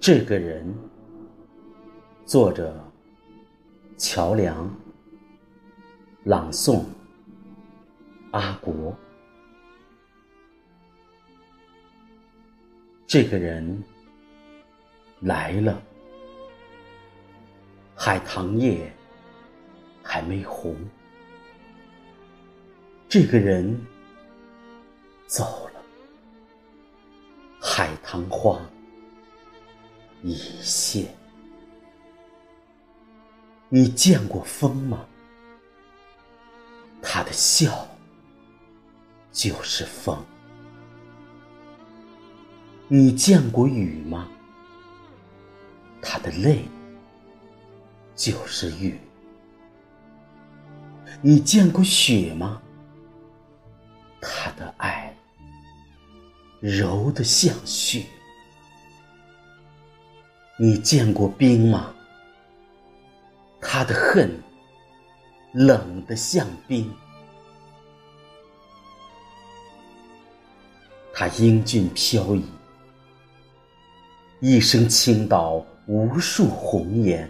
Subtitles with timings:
[0.00, 0.74] 这个人
[2.24, 2.74] 作者，
[3.98, 4.70] 桥梁
[6.24, 6.82] 朗诵
[8.30, 8.96] 阿国。
[13.06, 13.82] 这个人
[15.20, 15.82] 来了，
[17.94, 18.90] 海棠叶
[20.02, 20.74] 还没红。
[23.08, 23.78] 这个人
[25.26, 25.67] 走。
[27.78, 28.60] 海棠花。
[30.24, 31.14] 已谢。
[33.68, 35.06] 你见过风吗？
[37.00, 37.86] 他的笑
[39.30, 40.18] 就是风。
[42.88, 44.28] 你见过雨吗？
[46.02, 46.64] 他的泪
[48.16, 49.00] 就是雨。
[51.22, 52.60] 你见过雪吗？
[54.20, 54.87] 他的爱
[56.60, 58.04] 柔得像雪。
[60.58, 61.94] 你见过冰吗？
[63.60, 64.30] 他的恨
[65.52, 66.92] 冷得像冰。
[71.12, 72.44] 他英俊飘逸，
[74.40, 77.28] 一生倾倒无数红颜，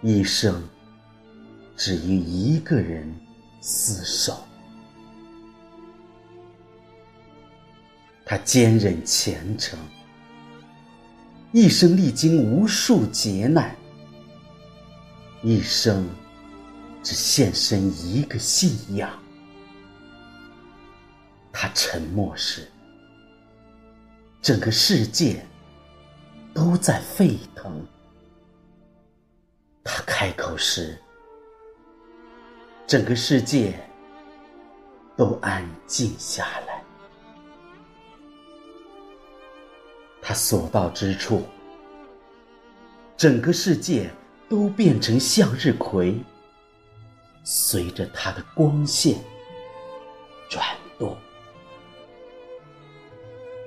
[0.00, 0.62] 一生
[1.76, 3.12] 只与一个人
[3.60, 4.36] 厮守。
[8.24, 9.78] 他坚韧虔诚。
[11.52, 13.76] 一生历经无数劫难，
[15.42, 16.08] 一生
[17.02, 19.10] 只献身一个信仰。
[21.52, 22.68] 他沉默时，
[24.42, 25.46] 整个世界
[26.52, 27.72] 都在沸腾；
[29.84, 30.98] 他开口时，
[32.84, 33.78] 整个世界
[35.16, 36.73] 都安静下来。
[40.26, 41.42] 他所到之处，
[43.14, 44.10] 整个世界
[44.48, 46.18] 都变成向日葵，
[47.44, 49.18] 随着他的光线
[50.48, 50.64] 转
[50.98, 51.14] 动。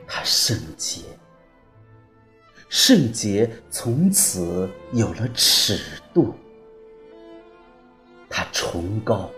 [0.07, 1.01] 他圣洁，
[2.69, 5.79] 圣洁从此有了尺
[6.11, 6.33] 度；
[8.27, 9.29] 他崇高，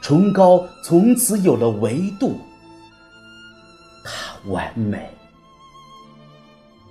[0.00, 2.38] 崇高从此有了维度；
[4.02, 5.12] 他完美。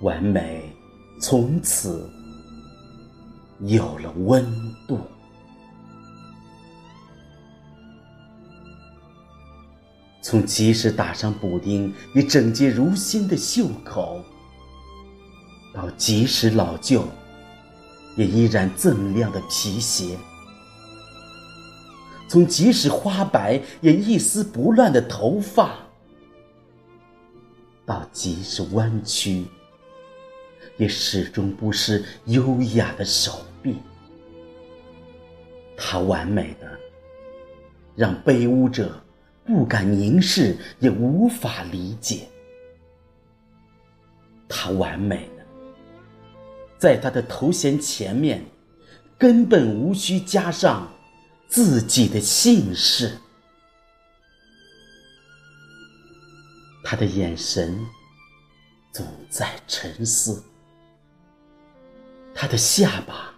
[0.00, 0.70] 完美
[1.20, 2.08] 从此
[3.60, 4.44] 有了温
[4.86, 5.00] 度。
[10.20, 14.22] 从及时打上补丁也整洁如新的袖口，
[15.72, 17.06] 到及时老旧
[18.16, 20.16] 也依然锃亮的皮鞋；
[22.28, 25.76] 从即使花白也一丝不乱的头发，
[27.86, 29.46] 到即使弯曲。
[30.76, 33.76] 也始终不失优雅的手臂，
[35.76, 36.78] 它完美的
[37.94, 39.02] 让被污者
[39.44, 42.28] 不敢凝视，也无法理解。
[44.48, 45.44] 它完美的
[46.78, 48.44] 在他的头衔前面
[49.18, 50.88] 根本无需加上
[51.48, 53.16] 自己的姓氏。
[56.84, 57.76] 他的眼神
[58.92, 60.42] 总在沉思。
[62.46, 63.34] 他的下巴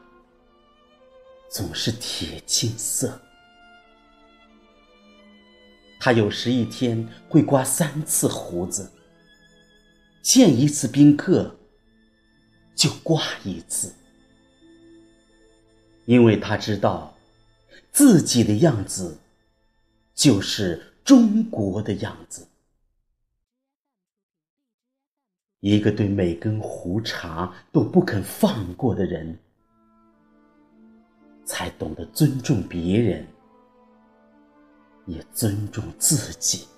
[1.48, 3.18] 总是铁青色，
[5.98, 8.92] 他有时一天会刮三次胡子，
[10.20, 11.56] 见一次宾客
[12.76, 13.94] 就刮一次，
[16.04, 17.16] 因为他知道
[17.90, 19.18] 自己的样子
[20.14, 22.46] 就是中国的样子。
[25.60, 29.36] 一个对每根胡茬都不肯放过的人，
[31.44, 33.26] 才懂得尊重别人，
[35.06, 36.68] 也尊重自己。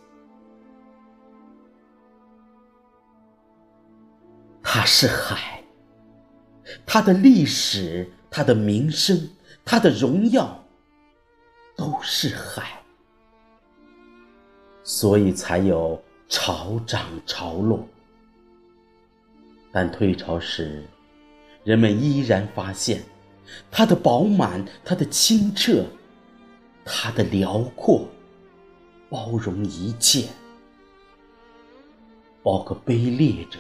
[4.63, 5.63] 他是海，
[6.87, 9.29] 他的历史、他的名声、
[9.63, 10.65] 他的荣耀，
[11.77, 12.81] 都是海，
[14.83, 17.87] 所以才有潮涨潮落。
[19.73, 20.85] 但退潮时，
[21.63, 23.03] 人们依然发现，
[23.71, 25.85] 它的饱满，它的清澈，
[26.85, 28.09] 它的辽阔，
[29.09, 30.27] 包容一切，
[32.43, 33.59] 包括卑劣者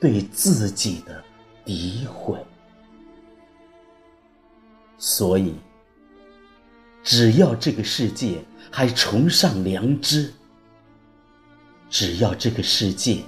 [0.00, 1.24] 对自己的
[1.64, 2.38] 诋毁。
[4.98, 5.54] 所以，
[7.02, 10.32] 只要这个世界还崇尚良知，
[11.88, 13.22] 只要这个世界。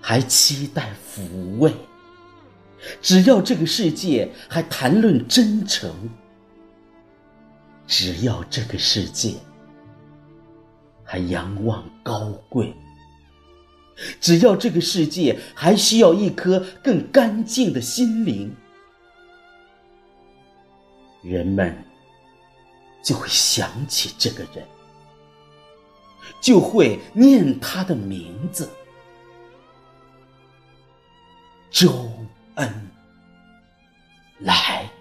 [0.00, 1.72] 还期待抚慰，
[3.02, 5.92] 只要这个世界还谈论真诚，
[7.86, 9.34] 只要这个世界
[11.04, 12.72] 还仰望高贵，
[14.20, 18.54] 只要这个世界还需要一颗更干净的心灵，
[21.22, 21.76] 人们
[23.02, 24.64] 就会想起这个人，
[26.40, 28.68] 就会念他的名字。
[31.78, 32.10] 周
[32.56, 32.68] 恩
[34.40, 34.97] 来。